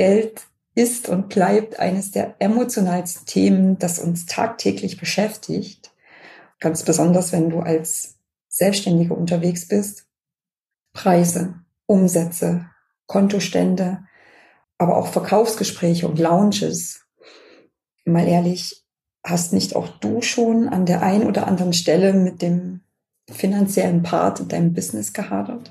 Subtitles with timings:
[0.00, 5.92] Geld ist und bleibt eines der emotionalsten Themen, das uns tagtäglich beschäftigt.
[6.58, 8.16] Ganz besonders, wenn du als
[8.48, 10.06] Selbstständige unterwegs bist.
[10.94, 12.64] Preise, Umsätze,
[13.08, 14.04] Kontostände,
[14.78, 17.04] aber auch Verkaufsgespräche und Lounges.
[18.06, 18.82] Mal ehrlich,
[19.22, 22.80] hast nicht auch du schon an der einen oder anderen Stelle mit dem
[23.30, 25.70] finanziellen Part in deinem Business gehadert?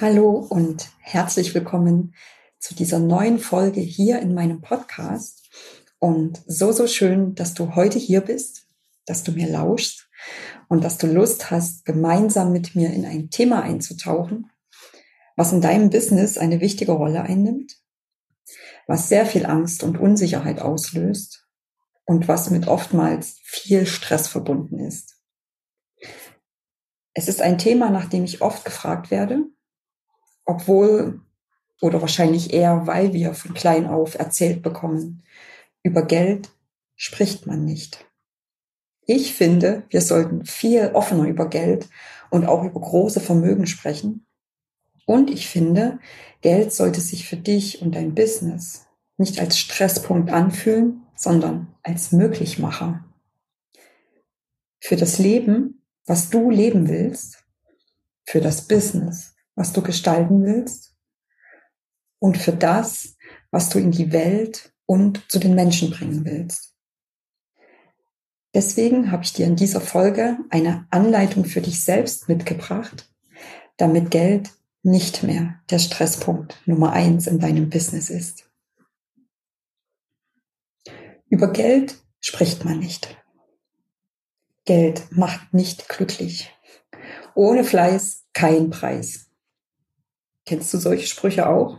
[0.00, 2.14] Hallo und herzlich willkommen
[2.60, 5.50] zu dieser neuen Folge hier in meinem Podcast.
[5.98, 8.68] Und so, so schön, dass du heute hier bist,
[9.06, 10.08] dass du mir lauschst
[10.68, 14.52] und dass du Lust hast, gemeinsam mit mir in ein Thema einzutauchen,
[15.34, 17.74] was in deinem Business eine wichtige Rolle einnimmt,
[18.86, 21.44] was sehr viel Angst und Unsicherheit auslöst
[22.04, 25.16] und was mit oftmals viel Stress verbunden ist.
[27.14, 29.48] Es ist ein Thema, nach dem ich oft gefragt werde
[30.48, 31.20] obwohl
[31.80, 35.22] oder wahrscheinlich eher, weil wir von klein auf erzählt bekommen,
[35.82, 36.50] über Geld
[36.96, 38.06] spricht man nicht.
[39.02, 41.88] Ich finde, wir sollten viel offener über Geld
[42.30, 44.26] und auch über große Vermögen sprechen.
[45.06, 45.98] Und ich finde,
[46.40, 48.86] Geld sollte sich für dich und dein Business
[49.18, 53.04] nicht als Stresspunkt anfühlen, sondern als Möglichmacher.
[54.80, 57.44] Für das Leben, was du leben willst,
[58.24, 60.94] für das Business, was du gestalten willst
[62.20, 63.16] und für das,
[63.50, 66.76] was du in die Welt und zu den Menschen bringen willst.
[68.54, 73.12] Deswegen habe ich dir in dieser Folge eine Anleitung für dich selbst mitgebracht,
[73.76, 74.50] damit Geld
[74.84, 78.48] nicht mehr der Stresspunkt Nummer eins in deinem Business ist.
[81.28, 83.20] Über Geld spricht man nicht.
[84.64, 86.54] Geld macht nicht glücklich.
[87.34, 89.27] Ohne Fleiß kein Preis.
[90.48, 91.76] Kennst du solche Sprüche auch?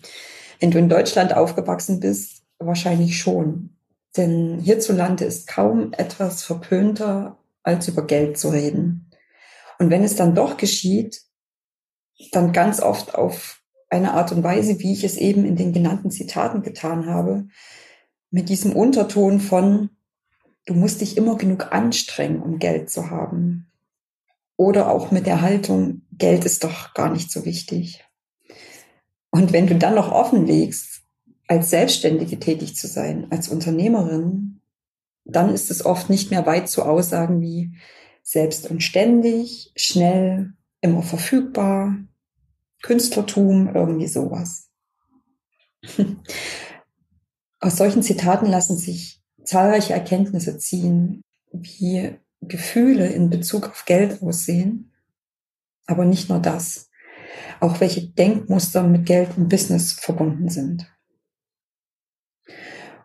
[0.60, 3.70] Wenn du in Deutschland aufgewachsen bist, wahrscheinlich schon.
[4.14, 9.10] Denn hierzulande ist kaum etwas verpönter, als über Geld zu reden.
[9.78, 11.22] Und wenn es dann doch geschieht,
[12.32, 16.10] dann ganz oft auf eine Art und Weise, wie ich es eben in den genannten
[16.10, 17.46] Zitaten getan habe,
[18.30, 19.88] mit diesem Unterton von,
[20.66, 23.70] du musst dich immer genug anstrengen, um Geld zu haben.
[24.56, 28.04] Oder auch mit der Haltung, Geld ist doch gar nicht so wichtig.
[29.30, 31.02] Und wenn du dann noch offenlegst,
[31.46, 34.60] als Selbstständige tätig zu sein, als Unternehmerin,
[35.24, 37.72] dann ist es oft nicht mehr weit zu Aussagen wie
[38.22, 41.96] selbst und ständig, schnell, immer verfügbar,
[42.82, 44.68] Künstlertum, irgendwie sowas.
[47.60, 54.92] Aus solchen Zitaten lassen sich zahlreiche Erkenntnisse ziehen, wie Gefühle in Bezug auf Geld aussehen.
[55.86, 56.89] Aber nicht nur das
[57.60, 60.90] auch welche Denkmuster mit Geld und Business verbunden sind.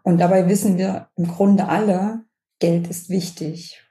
[0.04, 2.26] Und dabei wissen wir im Grunde alle,
[2.60, 3.82] Geld ist wichtig.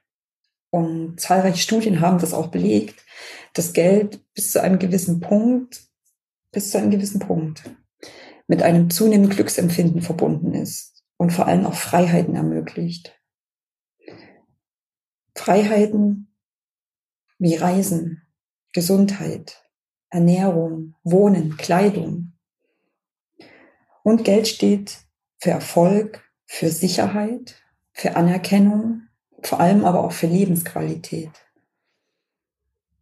[0.71, 3.05] Und zahlreiche Studien haben das auch belegt,
[3.53, 5.89] dass Geld bis zu einem gewissen Punkt,
[6.51, 7.65] bis zu einem gewissen Punkt
[8.47, 13.19] mit einem zunehmenden Glücksempfinden verbunden ist und vor allem auch Freiheiten ermöglicht.
[15.34, 16.34] Freiheiten
[17.39, 18.22] wie Reisen,
[18.72, 19.63] Gesundheit,
[20.14, 22.34] Ernährung, Wohnen, Kleidung.
[24.04, 24.98] Und Geld steht
[25.38, 27.56] für Erfolg, für Sicherheit,
[27.92, 29.08] für Anerkennung,
[29.42, 31.32] vor allem aber auch für Lebensqualität.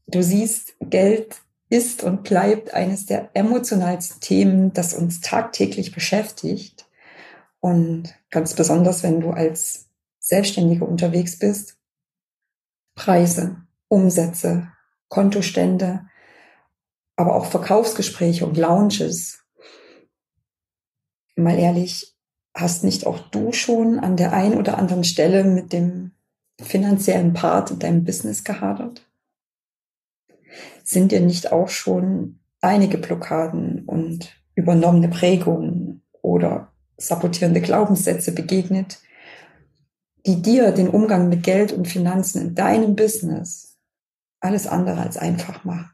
[0.06, 6.86] Du siehst, Geld ist und bleibt eines der emotionalsten Themen, das uns tagtäglich beschäftigt.
[7.60, 11.76] Und ganz besonders, wenn du als Selbstständige unterwegs bist.
[12.94, 13.56] Preise,
[13.88, 14.72] Umsätze,
[15.08, 16.06] Kontostände,
[17.16, 19.44] aber auch Verkaufsgespräche und Lounges.
[21.36, 22.16] Mal ehrlich,
[22.54, 26.12] hast nicht auch du schon an der einen oder anderen Stelle mit dem
[26.60, 29.08] finanziellen Part in deinem Business gehadert?
[30.84, 39.00] Sind dir nicht auch schon einige Blockaden und übernommene Prägungen oder sabotierende Glaubenssätze begegnet,
[40.26, 43.78] die dir den Umgang mit Geld und Finanzen in deinem Business
[44.40, 45.90] alles andere als einfach machen?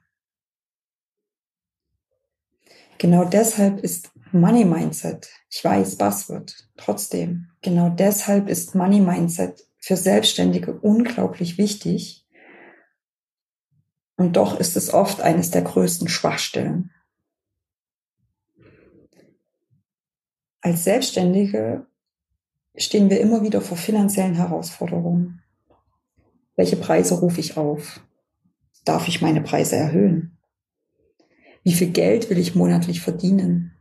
[2.98, 9.96] Genau deshalb ist Money Mindset, ich weiß, Buzzword, trotzdem, genau deshalb ist Money Mindset für
[9.96, 12.26] Selbstständige unglaublich wichtig.
[14.16, 16.90] Und doch ist es oft eines der größten Schwachstellen.
[20.60, 21.86] Als Selbstständige
[22.76, 25.40] stehen wir immer wieder vor finanziellen Herausforderungen.
[26.56, 28.00] Welche Preise rufe ich auf?
[28.84, 30.37] Darf ich meine Preise erhöhen?
[31.68, 33.74] Wie viel Geld will ich monatlich verdienen?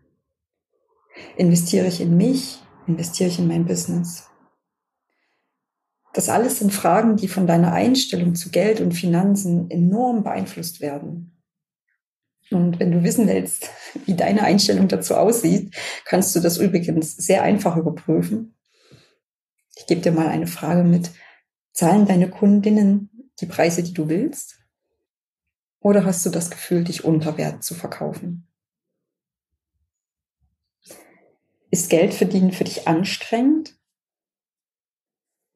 [1.38, 2.62] Investiere ich in mich?
[2.86, 4.28] Investiere ich in mein Business?
[6.14, 11.42] Das alles sind Fragen, die von deiner Einstellung zu Geld und Finanzen enorm beeinflusst werden.
[12.52, 13.70] Und wenn du wissen willst,
[14.06, 15.74] wie deine Einstellung dazu aussieht,
[16.04, 18.54] kannst du das übrigens sehr einfach überprüfen.
[19.78, 21.12] Ich gebe dir mal eine Frage mit.
[21.72, 24.60] Zahlen deine Kundinnen die Preise, die du willst?
[25.88, 28.46] Oder hast du das Gefühl, dich unter Wert zu verkaufen?
[31.72, 33.74] Ist Geld verdienen für dich anstrengend?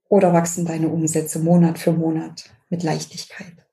[0.07, 3.67] Oder wachsen deine Umsätze Monat für Monat mit Leichtigkeit?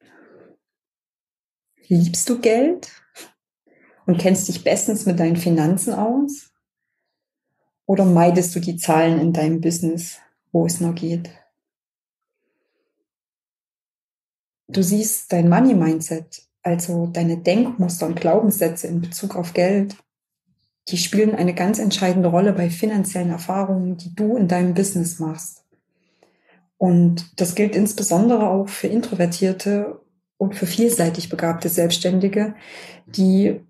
[1.87, 2.91] Liebst du Geld
[4.07, 6.51] und kennst dich bestens mit deinen Finanzen aus?
[7.87, 10.19] Oder meidest du die Zahlen in deinem Business,
[10.51, 11.31] wo es nur geht?
[14.67, 19.97] Du siehst dein Money Mindset, also deine Denkmuster und Glaubenssätze in Bezug auf Geld,
[20.89, 25.65] die spielen eine ganz entscheidende Rolle bei finanziellen Erfahrungen, die du in deinem Business machst.
[26.77, 30.01] Und das gilt insbesondere auch für introvertierte
[30.37, 32.55] und für vielseitig begabte Selbstständige,
[33.07, 33.61] die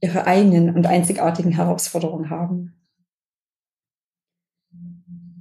[0.00, 2.74] ihre eigenen und einzigartigen Herausforderungen haben.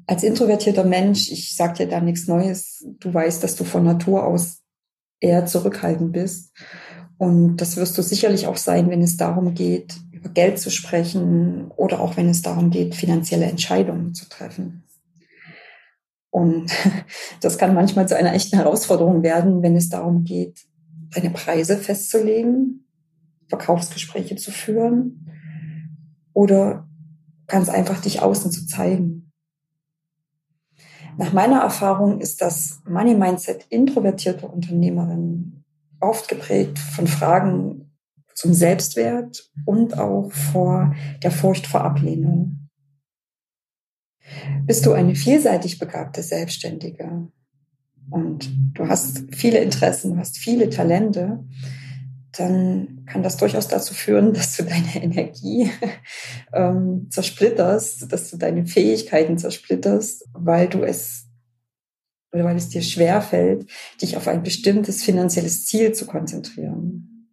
[0.07, 4.25] Als introvertierter Mensch, ich sage dir da nichts Neues, du weißt, dass du von Natur
[4.25, 4.60] aus
[5.21, 6.51] eher zurückhaltend bist.
[7.18, 11.71] Und das wirst du sicherlich auch sein, wenn es darum geht, über Geld zu sprechen
[11.77, 14.83] oder auch wenn es darum geht, finanzielle Entscheidungen zu treffen.
[16.31, 16.71] Und
[17.41, 20.65] das kann manchmal zu einer echten Herausforderung werden, wenn es darum geht,
[21.13, 22.88] deine Preise festzulegen,
[23.50, 25.27] Verkaufsgespräche zu führen
[26.33, 26.88] oder
[27.47, 29.20] ganz einfach dich außen zu zeigen.
[31.17, 35.63] Nach meiner Erfahrung ist das Money Mindset introvertierter Unternehmerinnen
[35.99, 37.91] oft geprägt von Fragen
[38.33, 42.69] zum Selbstwert und auch vor der Furcht vor Ablehnung.
[44.65, 47.27] Bist du eine vielseitig begabte Selbstständige
[48.09, 51.43] und du hast viele Interessen, du hast viele Talente,
[52.38, 55.72] dann kann das durchaus dazu führen, dass du deine Energie
[56.54, 61.28] ähm, zersplitterst, dass du deine Fähigkeiten zersplitterst, weil du es
[62.33, 63.69] oder weil es dir schwer fällt,
[64.01, 67.28] dich auf ein bestimmtes finanzielles Ziel zu konzentrieren.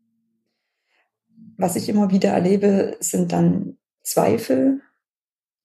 [1.57, 4.81] Was ich immer wieder erlebe, sind dann Zweifel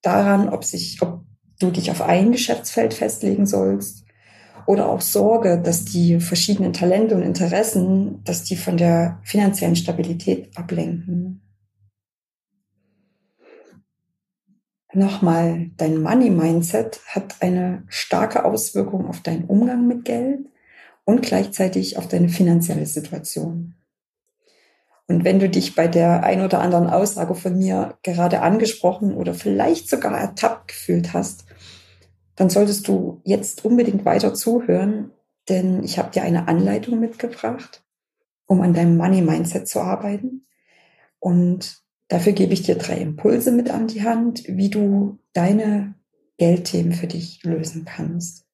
[0.04, 1.24] daran, ob sich, ob
[1.60, 4.03] du dich auf ein Geschäftsfeld festlegen sollst
[4.66, 10.58] oder auch Sorge, dass die verschiedenen Talente und Interessen, dass die von der finanziellen Stabilität
[10.58, 11.42] ablenken.
[14.96, 20.46] Nochmal, dein Money-Mindset hat eine starke Auswirkung auf deinen Umgang mit Geld
[21.04, 23.74] und gleichzeitig auf deine finanzielle Situation.
[25.08, 29.34] Und wenn du dich bei der ein oder anderen Aussage von mir gerade angesprochen oder
[29.34, 31.46] vielleicht sogar ertappt gefühlt hast,
[32.36, 35.12] dann solltest du jetzt unbedingt weiter zuhören,
[35.50, 37.84] denn ich habe dir eine Anleitung mitgebracht,
[38.46, 40.48] um an deinem Money Mindset zu arbeiten.
[41.20, 45.96] Und dafür gebe ich dir drei Impulse mit an die Hand, wie du deine
[46.38, 48.46] Geldthemen für dich lösen kannst.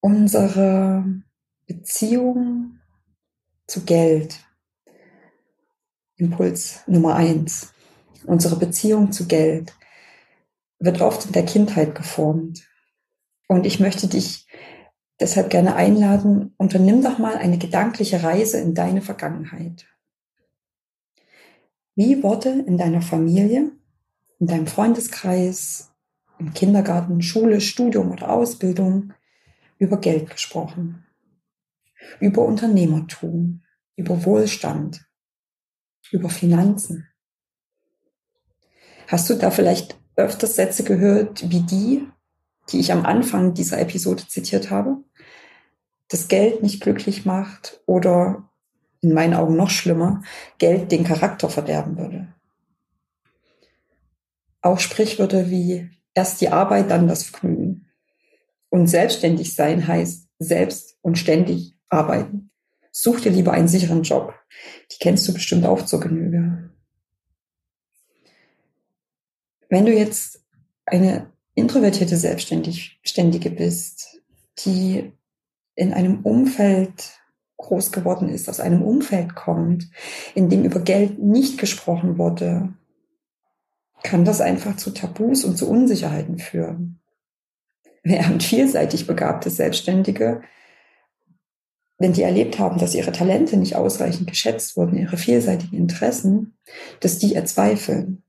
[0.00, 1.04] Unsere
[1.66, 2.80] Beziehung
[3.66, 4.40] zu Geld.
[6.16, 7.72] Impuls Nummer eins.
[8.24, 9.72] Unsere Beziehung zu Geld
[10.80, 12.66] wird oft in der Kindheit geformt.
[13.46, 14.48] Und ich möchte dich
[15.20, 19.86] deshalb gerne einladen, unternimm doch mal eine gedankliche Reise in deine Vergangenheit.
[21.94, 23.72] Wie wurde in deiner Familie,
[24.38, 25.92] in deinem Freundeskreis,
[26.38, 29.12] im Kindergarten, Schule, Studium oder Ausbildung
[29.76, 31.04] über Geld gesprochen?
[32.18, 33.62] Über Unternehmertum,
[33.96, 35.06] über Wohlstand,
[36.10, 37.06] über Finanzen?
[39.08, 42.06] Hast du da vielleicht öfters Sätze gehört wie die,
[42.70, 44.98] die ich am Anfang dieser Episode zitiert habe.
[46.08, 48.48] Das Geld nicht glücklich macht oder
[49.00, 50.22] in meinen Augen noch schlimmer,
[50.58, 52.28] Geld den Charakter verderben würde.
[54.60, 57.86] Auch Sprichwörter wie erst die Arbeit, dann das Vergnügen.
[58.68, 62.50] Und selbstständig sein heißt selbst und ständig arbeiten.
[62.92, 64.34] Such dir lieber einen sicheren Job,
[64.92, 66.69] Die kennst du bestimmt auch zur Genüge.
[69.70, 70.44] Wenn du jetzt
[70.84, 74.20] eine introvertierte Selbstständige bist,
[74.64, 75.12] die
[75.76, 77.18] in einem Umfeld
[77.56, 79.88] groß geworden ist, aus einem Umfeld kommt,
[80.34, 82.74] in dem über Geld nicht gesprochen wurde,
[84.02, 87.00] kann das einfach zu Tabus und zu Unsicherheiten führen.
[88.02, 90.42] Während vielseitig begabte Selbstständige,
[91.98, 96.56] wenn die erlebt haben, dass ihre Talente nicht ausreichend geschätzt wurden, ihre vielseitigen Interessen,
[97.00, 98.22] dass die erzweifeln.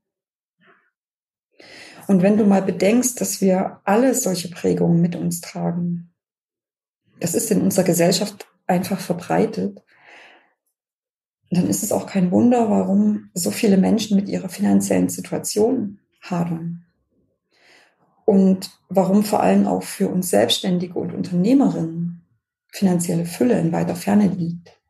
[2.08, 6.12] Und wenn du mal bedenkst, dass wir alle solche Prägungen mit uns tragen,
[7.20, 9.82] das ist in unserer Gesellschaft einfach verbreitet,
[11.50, 16.86] dann ist es auch kein Wunder, warum so viele Menschen mit ihrer finanziellen Situation hadern.
[18.24, 22.22] Und warum vor allem auch für uns Selbstständige und Unternehmerinnen
[22.68, 24.80] finanzielle Fülle in weiter Ferne liegt.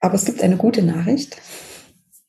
[0.00, 1.40] Aber es gibt eine gute Nachricht.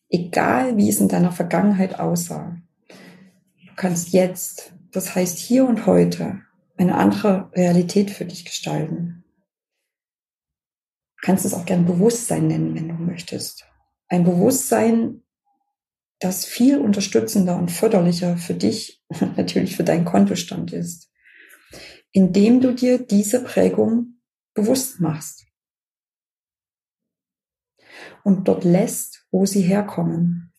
[0.09, 6.41] Egal wie es in deiner Vergangenheit aussah, du kannst jetzt, das heißt hier und heute,
[6.77, 9.23] eine andere Realität für dich gestalten.
[11.17, 13.65] Du kannst es auch gern Bewusstsein nennen, wenn du möchtest.
[14.07, 15.21] Ein Bewusstsein,
[16.19, 19.03] das viel unterstützender und förderlicher für dich,
[19.37, 21.11] natürlich für deinen Kontostand ist,
[22.11, 24.21] indem du dir diese Prägung
[24.55, 25.48] bewusst machst
[28.29, 30.53] und dort lässt, wo sie herkommen,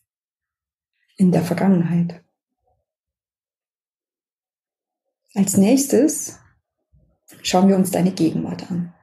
[1.15, 2.21] in der Vergangenheit.
[5.35, 6.37] Als nächstes
[7.41, 8.93] schauen wir uns deine Gegenwart an.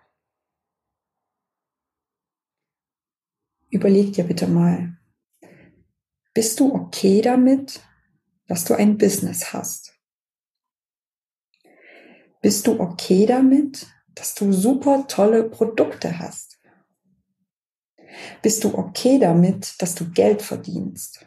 [3.71, 4.99] Überleg dir bitte mal,
[6.35, 7.81] bist du okay damit,
[8.49, 9.99] dass du ein Business hast?
[12.43, 16.58] Bist du okay damit, dass du super tolle Produkte hast?
[18.43, 21.27] Bist du okay damit, dass du Geld verdienst?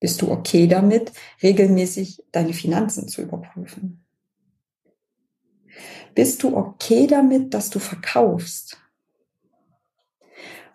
[0.00, 4.04] Bist du okay damit, regelmäßig deine Finanzen zu überprüfen?
[6.14, 8.78] Bist du okay damit, dass du verkaufst?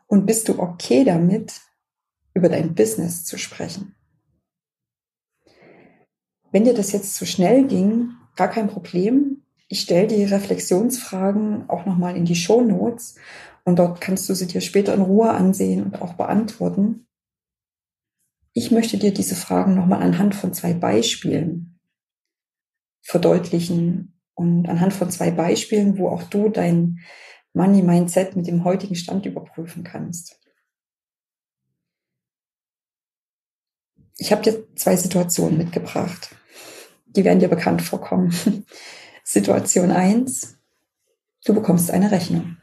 [0.07, 1.61] Und bist du okay damit,
[2.33, 3.95] über dein Business zu sprechen?
[6.51, 9.44] Wenn dir das jetzt zu schnell ging, gar kein Problem.
[9.67, 13.15] Ich stelle die Reflexionsfragen auch nochmal in die Show Notes
[13.63, 17.07] und dort kannst du sie dir später in Ruhe ansehen und auch beantworten.
[18.53, 21.79] Ich möchte dir diese Fragen nochmal anhand von zwei Beispielen
[23.01, 26.99] verdeutlichen und anhand von zwei Beispielen, wo auch du dein
[27.53, 30.39] Money Mindset mit dem heutigen Stand überprüfen kannst.
[34.17, 36.35] Ich habe dir zwei Situationen mitgebracht.
[37.05, 38.33] Die werden dir bekannt vorkommen.
[39.25, 40.57] Situation eins:
[41.43, 42.57] Du bekommst eine Rechnung.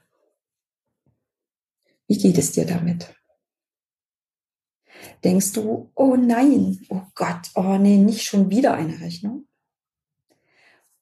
[2.09, 3.15] Wie geht es dir damit?
[5.25, 9.47] denkst du, oh nein, oh Gott, oh nee, nicht schon wieder eine Rechnung.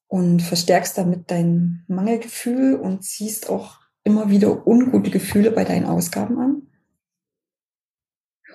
[0.07, 6.39] Und verstärkst damit dein Mangelgefühl und ziehst auch immer wieder ungute Gefühle bei deinen Ausgaben
[6.39, 6.63] an.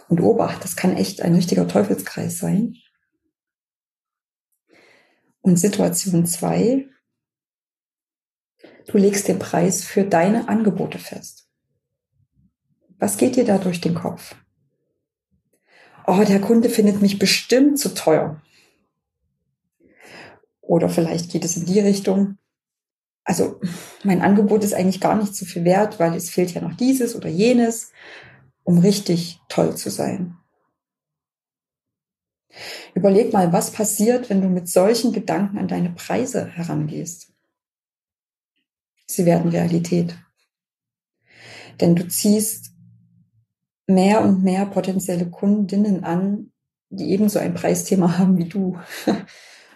[0.10, 2.76] Und obacht, das kann echt ein richtiger Teufelskreis sein.
[5.42, 6.90] Und Situation zwei:
[8.88, 11.48] Du legst den Preis für deine Angebote fest.
[13.00, 14.36] Was geht dir da durch den Kopf?
[16.08, 18.42] oh, der Kunde findet mich bestimmt zu teuer.
[20.62, 22.38] Oder vielleicht geht es in die Richtung.
[23.24, 23.60] Also
[24.04, 27.16] mein Angebot ist eigentlich gar nicht so viel wert, weil es fehlt ja noch dieses
[27.16, 27.92] oder jenes,
[28.64, 30.38] um richtig toll zu sein.
[32.94, 37.35] Überleg mal, was passiert, wenn du mit solchen Gedanken an deine Preise herangehst.
[39.08, 40.16] Sie werden Realität.
[41.80, 42.72] Denn du ziehst
[43.88, 46.52] mehr und mehr potenzielle Kundinnen an,
[46.90, 48.78] die ebenso ein Preisthema haben wie du.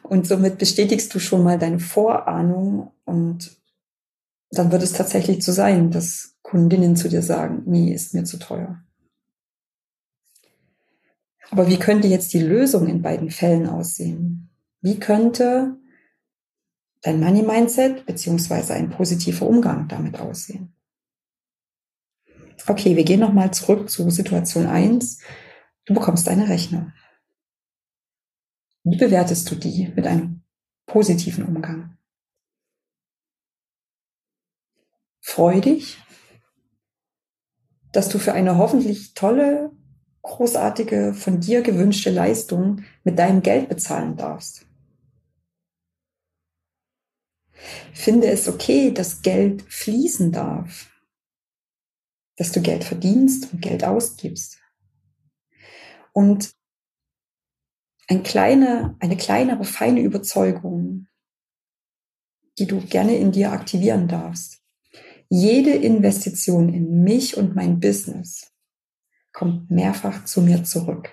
[0.03, 3.59] Und somit bestätigst du schon mal deine Vorahnung und
[4.49, 8.39] dann wird es tatsächlich so sein, dass Kundinnen zu dir sagen, nee, ist mir zu
[8.39, 8.81] teuer.
[11.51, 14.49] Aber wie könnte jetzt die Lösung in beiden Fällen aussehen?
[14.81, 15.77] Wie könnte
[17.01, 20.73] dein Money Mindset beziehungsweise ein positiver Umgang damit aussehen?
[22.67, 25.19] Okay, wir gehen nochmal zurück zu Situation 1.
[25.85, 26.93] Du bekommst eine Rechnung.
[28.83, 30.43] Wie bewertest du die mit einem
[30.85, 31.97] positiven Umgang?
[35.19, 35.97] Freu dich,
[37.91, 39.71] dass du für eine hoffentlich tolle,
[40.21, 44.68] großartige, von dir gewünschte Leistung mit deinem Geld bezahlen darfst.
[47.93, 50.89] Finde es okay, dass Geld fließen darf
[52.39, 54.59] dass du Geld verdienst und Geld ausgibst.
[56.13, 56.55] Und
[58.07, 61.07] ein kleine, eine kleinere, feine Überzeugung,
[62.57, 64.63] die du gerne in dir aktivieren darfst.
[65.27, 68.53] Jede Investition in mich und mein Business
[69.33, 71.11] kommt mehrfach zu mir zurück.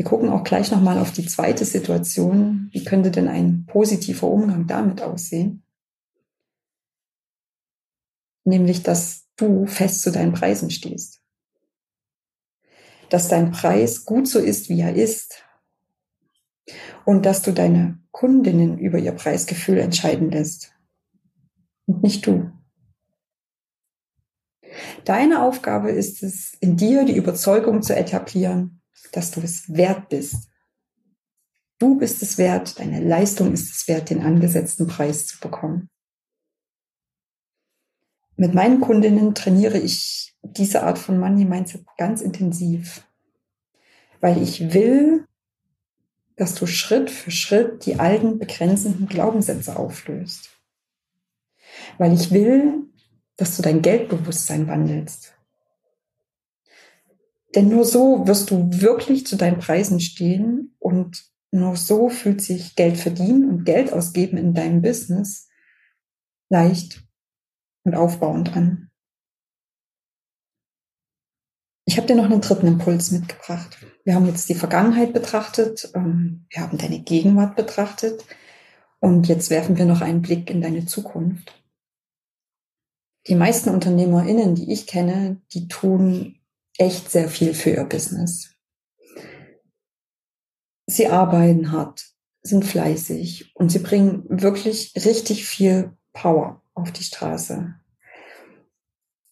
[0.00, 2.70] Wir gucken auch gleich nochmal auf die zweite Situation.
[2.72, 5.62] Wie könnte denn ein positiver Umgang damit aussehen?
[8.44, 11.20] Nämlich, dass du fest zu deinen Preisen stehst.
[13.10, 15.44] Dass dein Preis gut so ist, wie er ist.
[17.04, 20.72] Und dass du deine Kundinnen über ihr Preisgefühl entscheiden lässt.
[21.84, 22.50] Und nicht du.
[25.04, 28.79] Deine Aufgabe ist es, in dir die Überzeugung zu etablieren,
[29.12, 30.48] dass du es wert bist.
[31.78, 35.88] Du bist es wert, deine Leistung ist es wert, den angesetzten Preis zu bekommen.
[38.36, 43.06] Mit meinen Kundinnen trainiere ich diese Art von Money Mindset ganz intensiv,
[44.20, 45.26] weil ich will,
[46.36, 50.58] dass du Schritt für Schritt die alten begrenzenden Glaubenssätze auflöst.
[51.98, 52.88] Weil ich will,
[53.36, 55.34] dass du dein Geldbewusstsein wandelst.
[57.54, 62.76] Denn nur so wirst du wirklich zu deinen Preisen stehen und nur so fühlt sich
[62.76, 65.48] Geld verdienen und Geld ausgeben in deinem Business
[66.48, 67.02] leicht
[67.84, 68.90] und aufbauend an.
[71.86, 73.84] Ich habe dir noch einen dritten Impuls mitgebracht.
[74.04, 78.24] Wir haben jetzt die Vergangenheit betrachtet, ähm, wir haben deine Gegenwart betrachtet
[79.00, 81.60] und jetzt werfen wir noch einen Blick in deine Zukunft.
[83.26, 86.39] Die meisten UnternehmerInnen, die ich kenne, die tun
[86.78, 88.54] echt sehr viel für ihr Business.
[90.86, 92.04] Sie arbeiten hart,
[92.42, 97.74] sind fleißig und sie bringen wirklich richtig viel Power auf die Straße.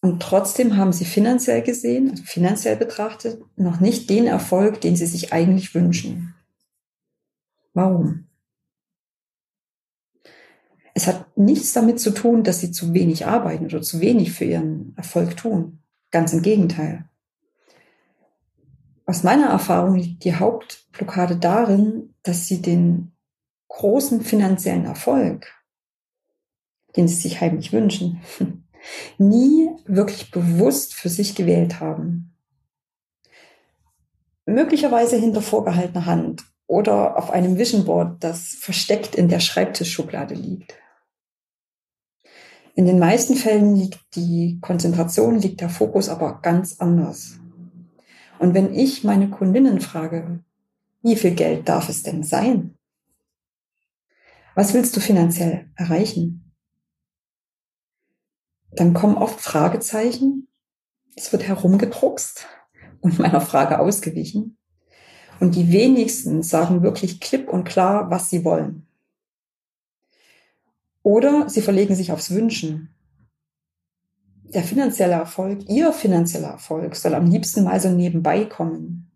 [0.01, 5.05] Und trotzdem haben sie finanziell gesehen, also finanziell betrachtet, noch nicht den Erfolg, den sie
[5.05, 6.35] sich eigentlich wünschen.
[7.73, 8.29] Warum?
[10.93, 14.45] Es hat nichts damit zu tun, dass sie zu wenig arbeiten oder zu wenig für
[14.45, 15.79] ihren Erfolg tun.
[16.11, 17.08] Ganz im Gegenteil.
[19.09, 23.11] Aus meiner Erfahrung liegt die Hauptblockade darin, dass sie den
[23.67, 25.51] großen finanziellen Erfolg,
[26.95, 28.21] den sie sich heimlich wünschen,
[29.17, 32.35] nie wirklich bewusst für sich gewählt haben.
[34.45, 40.75] Möglicherweise hinter vorgehaltener Hand oder auf einem Vision Board, das versteckt in der Schreibtischschublade liegt.
[42.75, 47.38] In den meisten Fällen liegt die Konzentration, liegt der Fokus aber ganz anders.
[48.39, 50.43] Und wenn ich meine Kundinnen frage,
[51.03, 52.77] wie viel Geld darf es denn sein?
[54.55, 56.53] Was willst du finanziell erreichen?
[58.71, 60.47] Dann kommen oft Fragezeichen.
[61.15, 62.47] Es wird herumgedruckst
[63.01, 64.57] und meiner Frage ausgewichen.
[65.39, 68.87] Und die wenigsten sagen wirklich klipp und klar, was sie wollen.
[71.03, 72.93] Oder sie verlegen sich aufs Wünschen
[74.53, 79.11] der finanzielle Erfolg, ihr finanzieller Erfolg soll am liebsten mal so nebenbei kommen.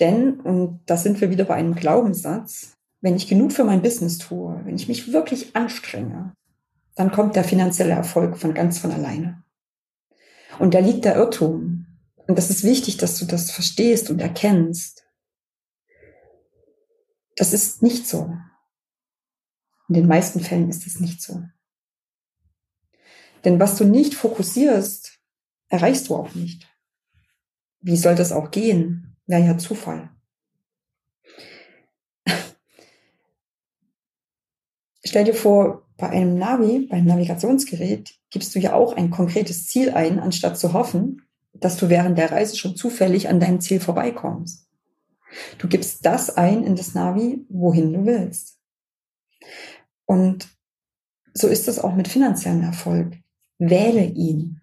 [0.00, 4.18] Denn, und da sind wir wieder bei einem Glaubenssatz, wenn ich genug für mein Business
[4.18, 6.34] tue, wenn ich mich wirklich anstrenge,
[6.94, 9.42] dann kommt der finanzielle Erfolg von ganz von alleine.
[10.58, 11.86] Und da liegt der Irrtum.
[12.26, 15.04] Und das ist wichtig, dass du das verstehst und erkennst.
[17.36, 18.36] Das ist nicht so.
[19.88, 21.42] In den meisten Fällen ist es nicht so.
[23.44, 25.18] Denn was du nicht fokussierst,
[25.68, 26.68] erreichst du auch nicht.
[27.80, 29.16] Wie soll das auch gehen?
[29.26, 30.10] Wäre ja Zufall.
[35.04, 39.90] Stell dir vor, bei einem Navi, beim Navigationsgerät, gibst du ja auch ein konkretes Ziel
[39.90, 44.68] ein, anstatt zu hoffen, dass du während der Reise schon zufällig an deinem Ziel vorbeikommst.
[45.58, 48.58] Du gibst das ein in das Navi, wohin du willst.
[50.04, 50.48] Und
[51.34, 53.21] so ist es auch mit finanziellem Erfolg.
[53.64, 54.60] Wähle ihn.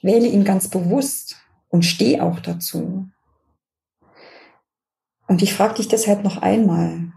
[0.00, 1.36] Wähle ihn ganz bewusst
[1.68, 3.10] und steh auch dazu.
[5.26, 7.12] Und ich frage dich deshalb noch einmal,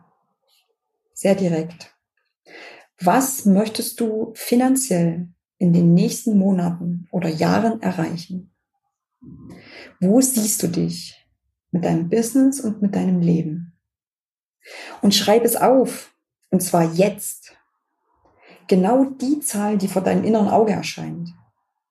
[1.13, 1.96] sehr direkt,
[3.00, 8.54] was möchtest du finanziell in den nächsten Monaten oder Jahren erreichen?
[10.02, 11.26] Wo siehst du dich
[11.72, 13.80] mit deinem Business und mit deinem Leben?
[15.02, 16.13] Und schreib es auf,
[16.50, 17.57] und zwar jetzt
[18.67, 21.34] genau die Zahl, die vor deinem inneren Auge erscheint.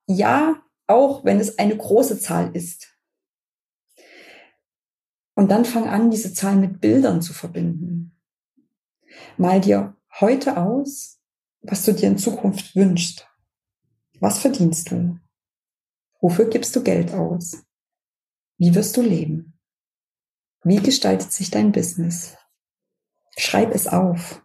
[0.07, 2.97] Ja, auch wenn es eine große Zahl ist.
[5.35, 8.17] Und dann fang an, diese Zahl mit Bildern zu verbinden.
[9.37, 11.21] Mal dir heute aus,
[11.61, 13.29] was du dir in Zukunft wünschst.
[14.21, 15.19] Was verdienst du?
[16.21, 17.63] Wofür gibst du Geld aus?
[18.57, 19.59] Wie wirst du leben?
[20.65, 22.37] Wie gestaltet sich dein Business?
[23.37, 24.43] Schreib es auf.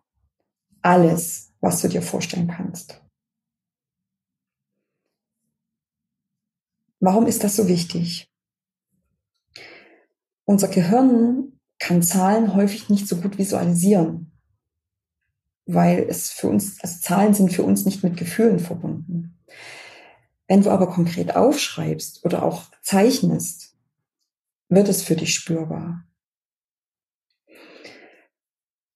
[0.82, 3.02] Alles, was du dir vorstellen kannst.
[7.00, 8.32] Warum ist das so wichtig?
[10.46, 14.32] Unser Gehirn kann Zahlen häufig nicht so gut visualisieren,
[15.66, 19.40] weil es für uns, also Zahlen sind für uns nicht mit Gefühlen verbunden.
[20.48, 23.76] Wenn du aber konkret aufschreibst oder auch zeichnest,
[24.70, 26.06] wird es für dich spürbar.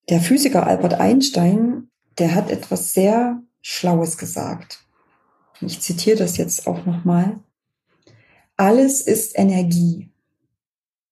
[0.08, 4.84] Der Physiker Albert Einstein, der hat etwas sehr Schlaues gesagt.
[5.60, 7.40] Ich zitiere das jetzt auch nochmal.
[8.56, 10.10] Alles ist Energie.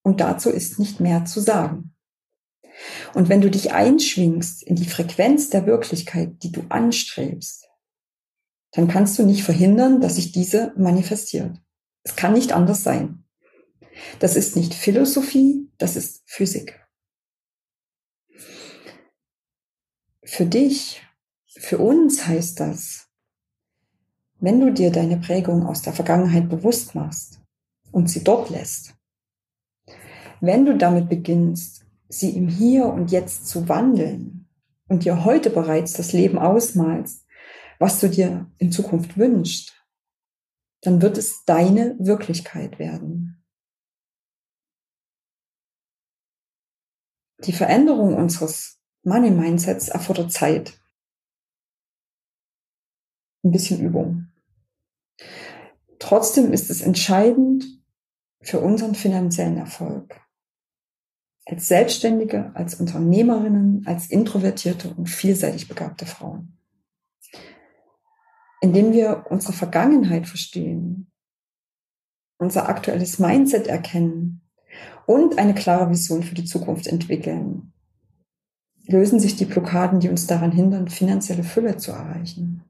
[0.03, 1.95] Und dazu ist nicht mehr zu sagen.
[3.13, 7.67] Und wenn du dich einschwingst in die Frequenz der Wirklichkeit, die du anstrebst,
[8.71, 11.57] dann kannst du nicht verhindern, dass sich diese manifestiert.
[12.03, 13.23] Es kann nicht anders sein.
[14.19, 16.84] Das ist nicht Philosophie, das ist Physik.
[20.25, 21.03] Für dich,
[21.45, 23.07] für uns heißt das,
[24.39, 27.39] wenn du dir deine Prägung aus der Vergangenheit bewusst machst
[27.91, 28.95] und sie dort lässt,
[30.41, 34.49] wenn du damit beginnst, sie im Hier und Jetzt zu wandeln
[34.87, 37.23] und dir heute bereits das Leben ausmalst,
[37.77, 39.75] was du dir in Zukunft wünschst,
[40.81, 43.43] dann wird es deine Wirklichkeit werden.
[47.39, 48.74] Die Veränderung unseres
[49.05, 50.81] Money Mindsets erfordert Zeit.
[53.43, 54.31] Ein bisschen Übung.
[55.99, 57.65] Trotzdem ist es entscheidend
[58.41, 60.19] für unseren finanziellen Erfolg
[61.45, 66.57] als Selbstständige, als Unternehmerinnen, als introvertierte und vielseitig begabte Frauen.
[68.61, 71.11] Indem wir unsere Vergangenheit verstehen,
[72.39, 74.41] unser aktuelles Mindset erkennen
[75.05, 77.71] und eine klare Vision für die Zukunft entwickeln,
[78.87, 82.63] lösen sich die Blockaden, die uns daran hindern, finanzielle Fülle zu erreichen.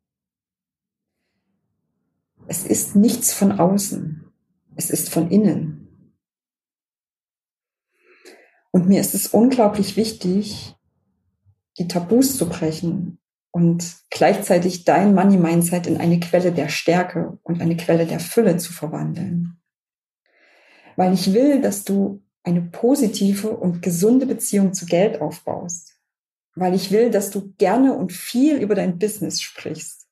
[2.48, 4.32] Es ist nichts von außen,
[4.76, 5.82] es ist von innen.
[8.72, 10.76] Und mir ist es unglaublich wichtig,
[11.78, 13.20] die Tabus zu brechen
[13.52, 18.58] und gleichzeitig dein Money Mindset in eine Quelle der Stärke und eine Quelle der Fülle
[18.58, 19.58] zu verwandeln.
[20.98, 25.95] Weil ich will, dass du eine positive und gesunde Beziehung zu Geld aufbaust.
[26.56, 30.08] Weil ich will, dass du gerne und viel über dein Business sprichst.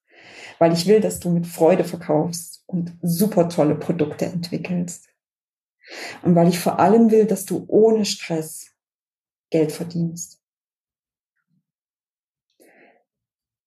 [0.59, 5.09] Weil ich will, dass du mit Freude verkaufst und super tolle Produkte entwickelst.
[6.21, 8.71] Und weil ich vor allem will, dass du ohne Stress
[9.49, 10.41] Geld verdienst.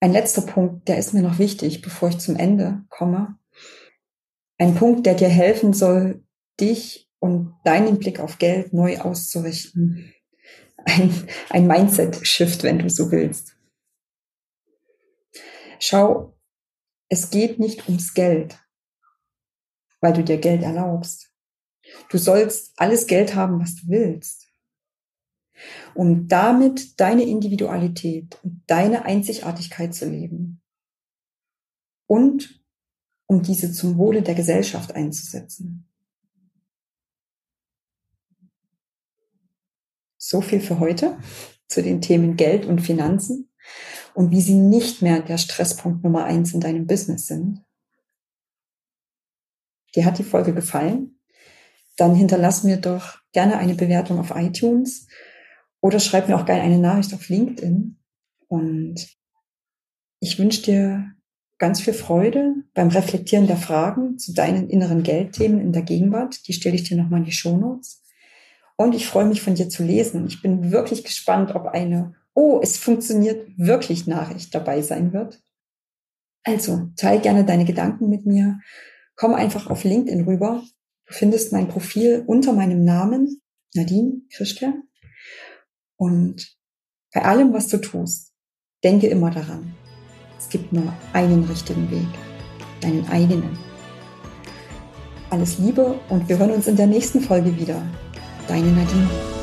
[0.00, 3.38] Ein letzter Punkt, der ist mir noch wichtig, bevor ich zum Ende komme.
[4.58, 6.24] Ein Punkt, der dir helfen soll,
[6.60, 10.12] dich und deinen Blick auf Geld neu auszurichten.
[10.88, 13.56] Ein, ein Mindset-Shift, wenn du so willst.
[15.80, 16.38] Schau,
[17.08, 18.58] es geht nicht ums Geld,
[20.00, 21.32] weil du dir Geld erlaubst.
[22.08, 24.46] Du sollst alles Geld haben, was du willst,
[25.94, 30.62] um damit deine Individualität und deine Einzigartigkeit zu leben
[32.06, 32.62] und
[33.26, 35.88] um diese zum Wohle der Gesellschaft einzusetzen.
[40.26, 41.18] So viel für heute
[41.68, 43.50] zu den Themen Geld und Finanzen
[44.14, 47.64] und wie sie nicht mehr der Stresspunkt Nummer eins in deinem Business sind.
[49.94, 51.16] Dir hat die Folge gefallen?
[51.96, 55.08] dann hinterlass mir doch gerne eine Bewertung auf iTunes
[55.80, 57.98] oder schreib mir auch gerne eine Nachricht auf LinkedIn.
[58.48, 59.08] Und
[60.20, 61.12] ich wünsche dir
[61.58, 66.46] ganz viel Freude beim Reflektieren der Fragen zu deinen inneren Geldthemen in der Gegenwart.
[66.46, 68.02] Die stelle ich dir nochmal in die Shownotes.
[68.76, 70.26] Und ich freue mich von dir zu lesen.
[70.26, 75.40] Ich bin wirklich gespannt, ob eine, oh, es funktioniert wirklich Nachricht dabei sein wird.
[76.44, 78.60] Also, teile gerne deine Gedanken mit mir.
[79.16, 80.62] Komm einfach auf LinkedIn rüber
[81.08, 83.40] Du findest mein Profil unter meinem Namen,
[83.74, 84.74] Nadine Krischke.
[85.96, 86.56] Und
[87.14, 88.32] bei allem, was du tust,
[88.82, 89.72] denke immer daran,
[90.36, 92.08] es gibt nur einen richtigen Weg,
[92.80, 93.56] deinen eigenen.
[95.30, 97.80] Alles Liebe und wir hören uns in der nächsten Folge wieder.
[98.48, 99.35] Deine Nadine.